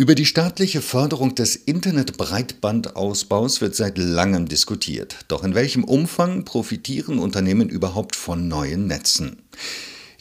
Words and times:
Über 0.00 0.14
die 0.14 0.24
staatliche 0.24 0.80
Förderung 0.80 1.34
des 1.34 1.56
Internetbreitbandausbaus 1.56 3.60
wird 3.60 3.76
seit 3.76 3.98
langem 3.98 4.48
diskutiert. 4.48 5.18
Doch 5.28 5.44
in 5.44 5.54
welchem 5.54 5.84
Umfang 5.84 6.46
profitieren 6.46 7.18
Unternehmen 7.18 7.68
überhaupt 7.68 8.16
von 8.16 8.48
neuen 8.48 8.86
Netzen? 8.86 9.42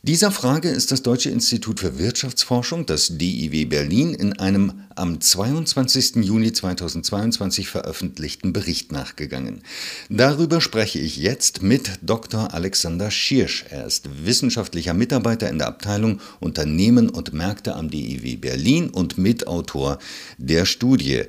Dieser 0.09 0.31
Frage 0.31 0.69
ist 0.69 0.91
das 0.91 1.03
Deutsche 1.03 1.29
Institut 1.29 1.79
für 1.81 1.99
Wirtschaftsforschung, 1.99 2.87
das 2.87 3.19
DIW 3.19 3.65
Berlin, 3.65 4.15
in 4.15 4.33
einem 4.33 4.81
am 4.95 5.21
22. 5.21 6.15
Juni 6.25 6.51
2022 6.51 7.69
veröffentlichten 7.69 8.51
Bericht 8.51 8.91
nachgegangen. 8.91 9.61
Darüber 10.09 10.61
spreche 10.61 10.97
ich 10.97 11.17
jetzt 11.17 11.61
mit 11.61 11.99
Dr. 12.01 12.55
Alexander 12.55 13.11
Schirsch. 13.11 13.65
Er 13.69 13.85
ist 13.85 14.25
wissenschaftlicher 14.25 14.95
Mitarbeiter 14.95 15.47
in 15.47 15.59
der 15.59 15.67
Abteilung 15.67 16.21
Unternehmen 16.39 17.09
und 17.09 17.31
Märkte 17.31 17.75
am 17.75 17.91
DIW 17.91 18.37
Berlin 18.37 18.89
und 18.89 19.19
Mitautor 19.19 19.99
der 20.39 20.65
Studie. 20.65 21.25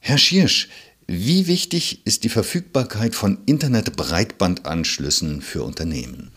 Herr 0.00 0.18
Schirsch, 0.18 0.70
wie 1.06 1.46
wichtig 1.46 2.04
ist 2.04 2.24
die 2.24 2.30
Verfügbarkeit 2.30 3.14
von 3.14 3.38
Internetbreitbandanschlüssen 3.46 5.40
für 5.40 5.62
Unternehmen? 5.62 6.32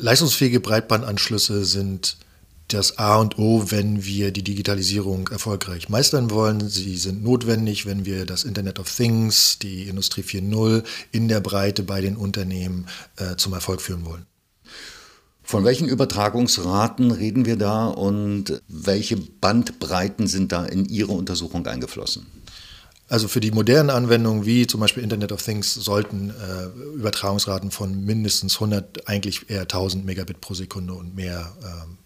Leistungsfähige 0.00 0.60
Breitbandanschlüsse 0.60 1.64
sind 1.64 2.18
das 2.68 2.98
A 2.98 3.16
und 3.16 3.38
O, 3.38 3.70
wenn 3.70 4.04
wir 4.04 4.30
die 4.30 4.44
Digitalisierung 4.44 5.28
erfolgreich 5.28 5.88
meistern 5.88 6.30
wollen. 6.30 6.68
Sie 6.68 6.96
sind 6.96 7.24
notwendig, 7.24 7.84
wenn 7.84 8.04
wir 8.04 8.24
das 8.24 8.44
Internet 8.44 8.78
of 8.78 8.94
Things, 8.94 9.58
die 9.58 9.88
Industrie 9.88 10.20
4.0 10.22 10.84
in 11.10 11.26
der 11.26 11.40
Breite 11.40 11.82
bei 11.82 12.00
den 12.00 12.16
Unternehmen 12.16 12.86
äh, 13.16 13.36
zum 13.36 13.54
Erfolg 13.54 13.80
führen 13.80 14.04
wollen. 14.04 14.26
Von 15.42 15.64
welchen 15.64 15.88
Übertragungsraten 15.88 17.10
reden 17.10 17.46
wir 17.46 17.56
da 17.56 17.86
und 17.86 18.62
welche 18.68 19.16
Bandbreiten 19.16 20.26
sind 20.26 20.52
da 20.52 20.64
in 20.66 20.84
Ihre 20.84 21.12
Untersuchung 21.12 21.66
eingeflossen? 21.66 22.26
Also 23.08 23.26
für 23.26 23.40
die 23.40 23.50
modernen 23.50 23.90
Anwendungen 23.90 24.44
wie 24.44 24.66
zum 24.66 24.80
Beispiel 24.80 25.02
Internet 25.02 25.32
of 25.32 25.42
Things 25.42 25.72
sollten 25.72 26.30
äh, 26.30 26.96
Übertragungsraten 26.96 27.70
von 27.70 28.04
mindestens 28.04 28.54
100, 28.56 29.08
eigentlich 29.08 29.48
eher 29.48 29.62
1000 29.62 30.04
Megabit 30.04 30.40
pro 30.40 30.54
Sekunde 30.54 30.92
und 30.92 31.16
mehr. 31.16 31.52
Ähm, 31.62 31.96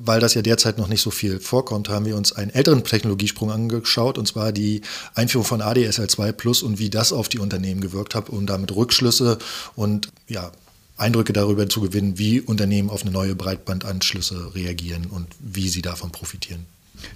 weil 0.00 0.20
das 0.20 0.34
ja 0.34 0.42
derzeit 0.42 0.78
noch 0.78 0.88
nicht 0.88 1.00
so 1.00 1.10
viel 1.10 1.40
vorkommt, 1.40 1.88
haben 1.88 2.06
wir 2.06 2.16
uns 2.16 2.32
einen 2.32 2.52
älteren 2.52 2.84
Technologiesprung 2.84 3.50
angeschaut, 3.50 4.16
und 4.16 4.26
zwar 4.26 4.52
die 4.52 4.82
Einführung 5.14 5.44
von 5.44 5.60
ADSL2 5.60 6.32
Plus 6.32 6.62
und 6.62 6.78
wie 6.78 6.88
das 6.88 7.12
auf 7.12 7.28
die 7.28 7.40
Unternehmen 7.40 7.80
gewirkt 7.80 8.14
hat, 8.14 8.28
um 8.30 8.46
damit 8.46 8.74
Rückschlüsse 8.74 9.38
und 9.74 10.10
ja, 10.28 10.52
Eindrücke 10.96 11.32
darüber 11.32 11.68
zu 11.68 11.80
gewinnen, 11.80 12.18
wie 12.18 12.40
Unternehmen 12.40 12.90
auf 12.90 13.02
eine 13.02 13.10
neue 13.10 13.34
Breitbandanschlüsse 13.34 14.54
reagieren 14.54 15.06
und 15.06 15.26
wie 15.40 15.68
sie 15.68 15.82
davon 15.82 16.10
profitieren. 16.10 16.66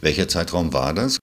Welcher 0.01 0.29
Zeitraum 0.29 0.73
war 0.73 0.93
das? 0.95 1.19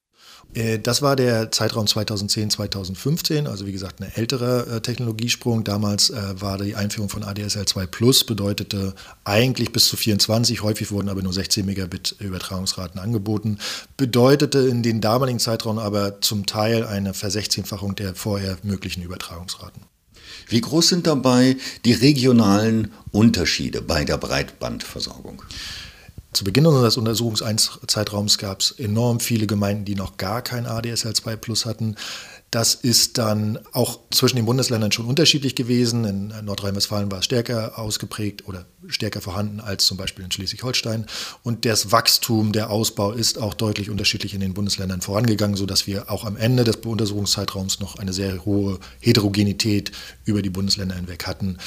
Äh, 0.54 0.78
das 0.78 1.02
war 1.02 1.16
der 1.16 1.50
Zeitraum 1.50 1.86
2010, 1.86 2.50
2015, 2.50 3.46
also 3.46 3.66
wie 3.66 3.72
gesagt 3.72 4.00
ein 4.00 4.10
älterer 4.14 4.66
äh, 4.66 4.80
Technologiesprung. 4.80 5.64
Damals 5.64 6.10
äh, 6.10 6.40
war 6.40 6.58
die 6.58 6.74
Einführung 6.74 7.08
von 7.08 7.22
ADSL 7.22 7.66
2 7.66 7.86
Plus, 7.86 8.24
bedeutete 8.24 8.94
eigentlich 9.24 9.72
bis 9.72 9.88
zu 9.88 9.96
24, 9.96 10.62
häufig 10.62 10.90
wurden 10.90 11.08
aber 11.08 11.22
nur 11.22 11.32
16 11.32 11.64
Megabit 11.64 12.16
Übertragungsraten 12.18 13.00
angeboten, 13.00 13.58
bedeutete 13.96 14.60
in 14.60 14.82
den 14.82 15.00
damaligen 15.00 15.38
Zeitraum 15.38 15.78
aber 15.78 16.20
zum 16.20 16.46
Teil 16.46 16.84
eine 16.84 17.14
Versechzehnfachung 17.14 17.94
der 17.94 18.14
vorher 18.14 18.56
möglichen 18.62 19.02
Übertragungsraten. 19.02 19.82
Wie 20.48 20.60
groß 20.60 20.88
sind 20.88 21.06
dabei 21.06 21.56
die 21.84 21.92
regionalen 21.92 22.92
Unterschiede 23.12 23.82
bei 23.82 24.04
der 24.04 24.16
Breitbandversorgung? 24.16 25.42
Zu 26.32 26.44
Beginn 26.44 26.64
unseres 26.64 26.96
Untersuchungszeitraums 26.96 28.38
gab 28.38 28.60
es 28.60 28.70
enorm 28.70 29.18
viele 29.18 29.48
Gemeinden, 29.48 29.84
die 29.84 29.96
noch 29.96 30.16
gar 30.16 30.42
kein 30.42 30.64
ADSL 30.64 31.12
2 31.12 31.34
Plus 31.34 31.66
hatten. 31.66 31.96
Das 32.52 32.74
ist 32.74 33.18
dann 33.18 33.58
auch 33.72 33.98
zwischen 34.12 34.36
den 34.36 34.46
Bundesländern 34.46 34.92
schon 34.92 35.06
unterschiedlich 35.06 35.56
gewesen. 35.56 36.04
In 36.04 36.44
Nordrhein-Westfalen 36.44 37.10
war 37.10 37.18
es 37.18 37.24
stärker 37.24 37.78
ausgeprägt 37.80 38.46
oder 38.46 38.64
stärker 38.86 39.20
vorhanden 39.20 39.60
als 39.60 39.86
zum 39.86 39.96
Beispiel 39.96 40.24
in 40.24 40.30
Schleswig-Holstein. 40.30 41.06
Und 41.42 41.64
das 41.64 41.90
Wachstum, 41.90 42.52
der 42.52 42.70
Ausbau 42.70 43.10
ist 43.10 43.38
auch 43.38 43.54
deutlich 43.54 43.90
unterschiedlich 43.90 44.32
in 44.32 44.40
den 44.40 44.54
Bundesländern 44.54 45.00
vorangegangen, 45.00 45.56
sodass 45.56 45.88
wir 45.88 46.12
auch 46.12 46.24
am 46.24 46.36
Ende 46.36 46.62
des 46.62 46.76
Untersuchungszeitraums 46.76 47.80
noch 47.80 47.98
eine 47.98 48.12
sehr 48.12 48.44
hohe 48.44 48.78
Heterogenität 49.00 49.90
über 50.24 50.42
die 50.42 50.50
Bundesländer 50.50 50.94
hinweg 50.94 51.26
hatten. 51.26 51.58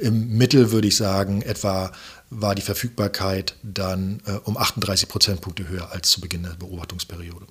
Im 0.00 0.36
Mittel 0.38 0.72
würde 0.72 0.88
ich 0.88 0.96
sagen, 0.96 1.42
etwa 1.42 1.92
war 2.30 2.54
die 2.54 2.62
Verfügbarkeit 2.62 3.56
dann 3.62 4.22
äh, 4.26 4.32
um 4.44 4.56
38 4.56 5.08
Prozentpunkte 5.08 5.68
höher 5.68 5.92
als 5.92 6.10
zu 6.10 6.20
Beginn 6.20 6.44
der 6.44 6.50
Beobachtungsperiode. 6.50 7.46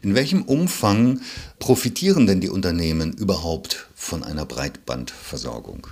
In 0.00 0.14
welchem 0.14 0.42
Umfang 0.42 1.20
profitieren 1.58 2.26
denn 2.26 2.40
die 2.40 2.48
Unternehmen 2.48 3.12
überhaupt 3.12 3.86
von 3.94 4.24
einer 4.24 4.46
Breitbandversorgung? 4.46 5.86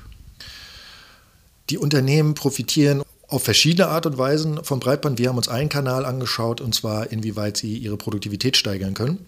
Die 1.69 1.77
Unternehmen 1.77 2.35
profitieren 2.35 3.03
auf 3.29 3.45
verschiedene 3.45 3.89
Art 3.89 4.07
und 4.07 4.19
Weisen 4.19 4.65
vom 4.65 4.81
Breitband. 4.81 5.19
Wir 5.19 5.29
haben 5.29 5.37
uns 5.37 5.49
einen 5.49 5.69
Kanal 5.69 6.05
angeschaut, 6.05 6.61
und 6.61 6.75
zwar 6.75 7.13
inwieweit 7.13 7.57
sie 7.57 7.77
ihre 7.77 7.97
Produktivität 7.97 8.57
steigern 8.57 8.95
können 8.95 9.27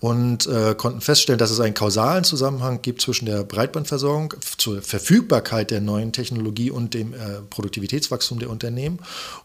und 0.00 0.46
äh, 0.46 0.74
konnten 0.76 1.00
feststellen, 1.00 1.38
dass 1.38 1.50
es 1.50 1.60
einen 1.60 1.74
kausalen 1.74 2.24
Zusammenhang 2.24 2.82
gibt 2.82 3.00
zwischen 3.02 3.26
der 3.26 3.42
Breitbandversorgung, 3.44 4.34
zur 4.56 4.80
Verfügbarkeit 4.80 5.70
der 5.70 5.80
neuen 5.80 6.12
Technologie 6.12 6.70
und 6.70 6.94
dem 6.94 7.14
äh, 7.14 7.40
Produktivitätswachstum 7.50 8.38
der 8.38 8.50
Unternehmen. 8.50 9.00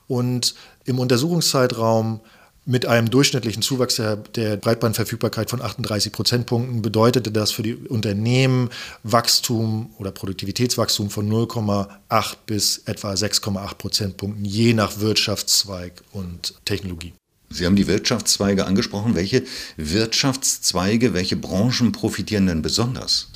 Und 0.08 0.54
im 0.86 1.00
Untersuchungszeitraum 1.00 2.22
mit 2.66 2.86
einem 2.86 3.10
durchschnittlichen 3.10 3.62
Zuwachs 3.62 3.96
der, 3.96 4.16
der, 4.16 4.56
Breitbandverfügbarkeit 4.58 5.50
von 5.50 5.62
38 5.62 6.14
Prozentpunkten 6.14 6.82
bedeutete 6.82 7.32
das 7.32 7.52
für 7.52 7.64
die 7.64 7.76
Unternehmen 7.76 8.70
Wachstum 9.04 9.94
oder 9.98 10.12
Produktivitätswachstum 10.12 11.10
von 11.10 11.30
0,8 11.30 12.36
bis 12.46 12.78
etwa 12.86 13.12
6,8 13.12 13.76
Prozentpunkten, 13.76 14.46
je 14.46 14.74
nach 14.74 15.00
Wirtschaftszweig 15.00 16.04
und 16.14 16.54
Technologie. 16.64 17.14
Sie 17.54 17.66
haben 17.66 17.76
die 17.76 17.88
Wirtschaftszweige 17.88 18.66
angesprochen. 18.66 19.16
Welche 19.16 19.44
Wirtschaftszweige, 19.78 21.14
welche 21.14 21.36
Branchen 21.36 21.92
profitieren 21.92 22.48
denn 22.48 22.62
besonders? 22.62 23.30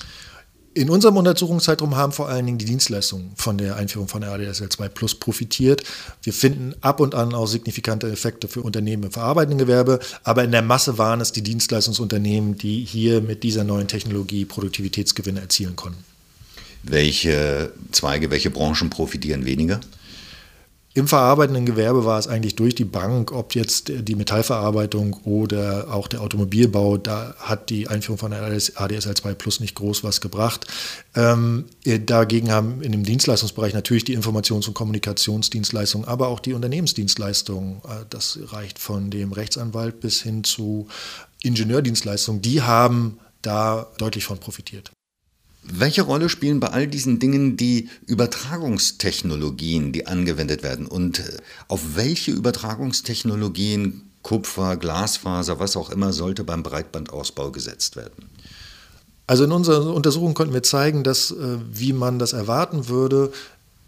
In 0.73 0.91
unserem 0.91 1.17
Untersuchungszeitraum 1.17 1.95
haben 1.95 2.11
vor 2.11 2.29
allen 2.29 2.45
Dingen 2.45 2.59
die 2.59 2.65
Dienstleistungen 2.65 3.31
von 3.35 3.57
der 3.57 3.77
Einführung 3.77 4.07
von 4.07 4.23
ADSL 4.23 4.69
2 4.69 4.89
Plus 4.89 5.15
profitiert. 5.15 5.83
Wir 6.21 6.33
finden 6.33 6.75
ab 6.81 6.99
und 6.99 7.15
an 7.15 7.33
auch 7.33 7.47
signifikante 7.47 8.11
Effekte 8.11 8.47
für 8.47 8.61
Unternehmen 8.61 9.03
im 9.03 9.11
verarbeitenden 9.11 9.57
Gewerbe, 9.57 9.99
aber 10.23 10.43
in 10.43 10.51
der 10.51 10.61
Masse 10.61 10.99
waren 10.99 11.19
es 11.19 11.31
die 11.31 11.41
Dienstleistungsunternehmen, 11.41 12.59
die 12.59 12.85
hier 12.85 13.21
mit 13.21 13.41
dieser 13.41 13.63
neuen 13.63 13.87
Technologie 13.87 14.45
Produktivitätsgewinne 14.45 15.41
erzielen 15.41 15.75
konnten. 15.75 16.03
Welche 16.83 17.71
Zweige, 17.91 18.29
welche 18.29 18.51
Branchen 18.51 18.91
profitieren 18.91 19.45
weniger? 19.45 19.79
Im 20.97 21.07
verarbeitenden 21.07 21.67
Gewerbe 21.67 22.05
war 22.05 22.17
es 22.17 22.27
eigentlich 22.27 22.55
durch 22.55 22.73
die 22.73 22.83
Bank, 22.83 23.31
ob 23.31 23.53
jetzt 23.53 23.91
die 23.95 24.15
Metallverarbeitung 24.15 25.13
oder 25.25 25.93
auch 25.93 26.07
der 26.07 26.21
Automobilbau, 26.21 26.97
da 26.97 27.35
hat 27.37 27.69
die 27.69 27.87
Einführung 27.87 28.17
von 28.17 28.33
ADSL 28.33 29.13
2 29.13 29.35
Plus 29.35 29.59
nicht 29.59 29.75
groß 29.75 30.03
was 30.03 30.21
gebracht. 30.21 30.65
Ähm, 31.13 31.65
dagegen 31.85 32.51
haben 32.51 32.81
in 32.81 32.93
dem 32.93 33.03
Dienstleistungsbereich 33.03 33.75
natürlich 33.75 34.05
die 34.05 34.17
Informations- 34.17 34.67
und 34.67 34.73
Kommunikationsdienstleistungen, 34.73 36.07
aber 36.07 36.29
auch 36.29 36.39
die 36.39 36.53
Unternehmensdienstleistungen, 36.53 37.75
äh, 37.85 38.05
das 38.09 38.39
reicht 38.47 38.79
von 38.79 39.11
dem 39.11 39.33
Rechtsanwalt 39.33 39.99
bis 39.99 40.23
hin 40.23 40.43
zu 40.43 40.87
Ingenieurdienstleistungen, 41.43 42.41
die 42.41 42.63
haben 42.63 43.19
da 43.43 43.85
deutlich 43.99 44.25
von 44.25 44.39
profitiert. 44.39 44.89
Welche 45.69 46.03
Rolle 46.03 46.29
spielen 46.29 46.59
bei 46.59 46.67
all 46.67 46.87
diesen 46.87 47.19
Dingen 47.19 47.57
die 47.57 47.89
Übertragungstechnologien, 48.05 49.91
die 49.91 50.07
angewendet 50.07 50.63
werden? 50.63 50.87
Und 50.87 51.19
äh, 51.19 51.37
auf 51.67 51.95
welche 51.95 52.31
Übertragungstechnologien, 52.31 54.09
Kupfer, 54.21 54.77
Glasfaser, 54.77 55.59
was 55.59 55.75
auch 55.75 55.89
immer, 55.89 56.13
sollte 56.13 56.43
beim 56.43 56.63
Breitbandausbau 56.63 57.51
gesetzt 57.51 57.95
werden? 57.95 58.29
Also 59.25 59.43
in 59.43 59.51
unserer 59.51 59.93
Untersuchung 59.93 60.33
konnten 60.33 60.53
wir 60.53 60.63
zeigen, 60.63 61.03
dass, 61.03 61.31
äh, 61.31 61.57
wie 61.71 61.91
man 61.91 62.17
das 62.17 62.31
erwarten 62.31 62.87
würde, 62.87 63.33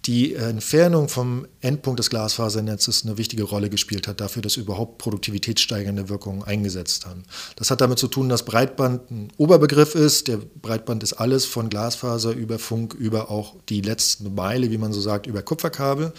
die 0.05 0.33
Entfernung 0.33 1.09
vom 1.09 1.45
Endpunkt 1.59 1.99
des 1.99 2.09
Glasfasernetzes 2.09 3.03
eine 3.03 3.17
wichtige 3.17 3.43
Rolle 3.43 3.69
gespielt 3.69 4.07
hat 4.07 4.21
dafür, 4.21 4.41
dass 4.41 4.55
überhaupt 4.55 4.97
produktivitätssteigernde 4.97 6.07
Wirkungen 6.07 6.41
eingesetzt 6.43 7.05
haben. 7.05 7.23
Das 7.57 7.69
hat 7.69 7.81
damit 7.81 7.99
zu 7.99 8.07
tun, 8.07 8.29
dass 8.29 8.45
Breitband 8.45 9.11
ein 9.11 9.27
Oberbegriff 9.37 9.95
ist. 9.95 10.29
Der 10.29 10.37
Breitband 10.37 11.03
ist 11.03 11.13
alles 11.13 11.45
von 11.45 11.69
Glasfaser 11.69 12.31
über 12.31 12.59
Funk 12.59 12.93
über 12.93 13.29
auch 13.29 13.55
die 13.67 13.81
letzte 13.81 14.29
Meile, 14.29 14.71
wie 14.71 14.77
man 14.77 14.93
so 14.93 15.01
sagt, 15.01 15.27
über 15.27 15.41
Kupferkabel. 15.41 16.13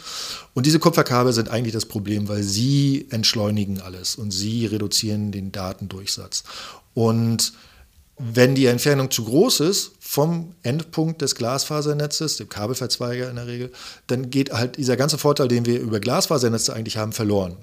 Und 0.53 0.67
diese 0.67 0.79
Kupferkabel 0.79 1.33
sind 1.33 1.49
eigentlich 1.49 1.75
das 1.75 1.87
Problem, 1.87 2.29
weil 2.29 2.43
sie 2.43 3.07
entschleunigen 3.11 3.81
alles 3.81 4.15
und 4.15 4.31
sie 4.31 4.67
reduzieren 4.67 5.33
den 5.33 5.53
Datendurchsatz. 5.53 6.45
Und 6.93 7.55
Wenn 8.23 8.55
die 8.55 8.67
Entfernung 8.67 9.11
zu 9.11 9.25
groß 9.25 9.61
ist 9.61 9.93
vom 9.99 10.55
Endpunkt 10.63 11.23
des 11.23 11.35
Glasfasernetzes, 11.35 12.37
dem 12.37 12.51
Kabelverzweiger 12.51 13.31
in 13.31 13.37
der 13.37 13.47
Regel, 13.47 13.73
dann 14.09 14.29
geht 14.29 14.53
halt 14.53 14.77
dieser 14.77 14.99
ganze 14.99 15.17
Vorteil, 15.17 15.49
den 15.49 15.65
wir 15.65 15.81
über 15.81 16.01
Glasfasernetze 16.01 16.75
eigentlich 16.75 16.99
haben, 16.99 17.13
verloren. 17.13 17.57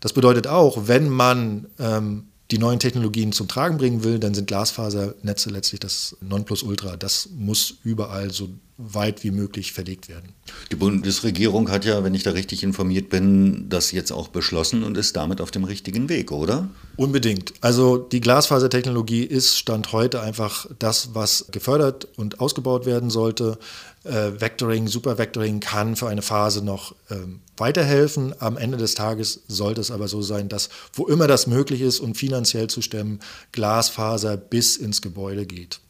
Das 0.00 0.12
bedeutet 0.12 0.48
auch, 0.48 0.88
wenn 0.88 1.08
man 1.08 1.66
ähm, 1.78 2.24
die 2.50 2.58
neuen 2.58 2.80
Technologien 2.80 3.30
zum 3.32 3.46
Tragen 3.46 3.78
bringen 3.78 4.02
will, 4.02 4.18
dann 4.18 4.34
sind 4.34 4.48
Glasfasernetze 4.48 5.50
letztlich 5.50 5.78
das 5.78 6.16
Nonplusultra. 6.20 6.96
Das 6.96 7.28
muss 7.36 7.74
überall 7.84 8.32
so 8.32 8.48
weit 8.82 9.24
wie 9.24 9.30
möglich 9.30 9.72
verlegt 9.72 10.08
werden. 10.08 10.32
Die 10.70 10.76
Bundesregierung 10.76 11.70
hat 11.70 11.84
ja, 11.84 12.02
wenn 12.04 12.14
ich 12.14 12.22
da 12.22 12.30
richtig 12.30 12.62
informiert 12.62 13.08
bin, 13.08 13.68
das 13.68 13.92
jetzt 13.92 14.12
auch 14.12 14.28
beschlossen 14.28 14.82
und 14.82 14.96
ist 14.96 15.16
damit 15.16 15.40
auf 15.40 15.50
dem 15.50 15.64
richtigen 15.64 16.08
Weg, 16.08 16.32
oder? 16.32 16.68
Unbedingt. 16.96 17.52
Also 17.60 17.96
die 17.98 18.20
Glasfasertechnologie 18.20 19.24
ist 19.24 19.56
Stand 19.56 19.92
heute 19.92 20.20
einfach 20.20 20.66
das, 20.78 21.14
was 21.14 21.46
gefördert 21.50 22.08
und 22.16 22.40
ausgebaut 22.40 22.86
werden 22.86 23.10
sollte. 23.10 23.58
Äh, 24.04 24.40
Vectoring, 24.40 24.88
Supervectoring 24.88 25.60
kann 25.60 25.94
für 25.96 26.08
eine 26.08 26.22
Phase 26.22 26.64
noch 26.64 26.94
ähm, 27.10 27.40
weiterhelfen. 27.56 28.34
Am 28.38 28.56
Ende 28.56 28.78
des 28.78 28.94
Tages 28.94 29.42
sollte 29.46 29.80
es 29.80 29.90
aber 29.90 30.08
so 30.08 30.22
sein, 30.22 30.48
dass 30.48 30.70
wo 30.94 31.06
immer 31.06 31.26
das 31.26 31.46
möglich 31.46 31.82
ist 31.82 32.00
und 32.00 32.16
finanziell 32.16 32.68
zu 32.68 32.80
stemmen, 32.80 33.20
Glasfaser 33.52 34.36
bis 34.36 34.76
ins 34.76 35.02
Gebäude 35.02 35.46
geht. 35.46 35.80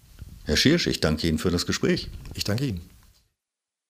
Herr 0.51 0.57
Schirsch, 0.57 0.89
ich 0.89 0.99
danke 0.99 1.29
Ihnen 1.29 1.39
für 1.39 1.53
das 1.53 1.65
Gespräch. 1.65 2.09
Ich 2.35 2.43
danke 2.43 2.67
Ihnen. 2.67 2.81